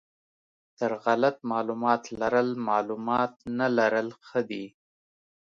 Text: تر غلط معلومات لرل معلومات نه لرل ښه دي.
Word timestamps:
تر 0.77 0.91
غلط 1.05 1.35
معلومات 1.51 2.03
لرل 2.19 2.49
معلومات 2.69 3.33
نه 3.57 3.67
لرل 3.77 4.07
ښه 4.27 4.39
دي. 4.49 4.65